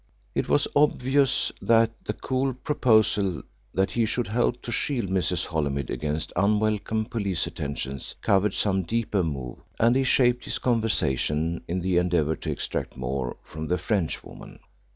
It 0.33 0.49
was 0.49 0.67
obvious 0.75 1.51
that 1.61 1.91
the 2.05 2.13
cool 2.13 2.55
proposal 2.55 3.43
that 3.75 3.91
he 3.91 4.07
should 4.07 4.25
help 4.29 4.59
to 4.63 4.71
shield 4.71 5.09
Mrs. 5.11 5.45
Holymead 5.45 5.91
against 5.91 6.33
unwelcome 6.35 7.05
police 7.05 7.45
attentions 7.45 8.15
covered 8.23 8.55
some 8.55 8.81
deeper 8.81 9.21
move, 9.21 9.59
and 9.79 9.95
he 9.95 10.03
shaped 10.03 10.45
his 10.45 10.57
conversation 10.57 11.63
in 11.67 11.81
the 11.81 11.97
endeavour 11.97 12.35
to 12.37 12.49
extract 12.51 12.97
more 12.97 13.37
from 13.43 13.67
the 13.67 13.77
Frenchwoman. 13.77 14.61